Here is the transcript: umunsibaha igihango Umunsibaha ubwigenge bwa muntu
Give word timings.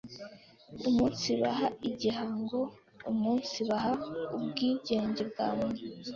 umunsibaha 0.89 1.67
igihango 1.89 2.59
Umunsibaha 3.11 3.91
ubwigenge 4.35 5.21
bwa 5.29 5.47
muntu 5.57 5.81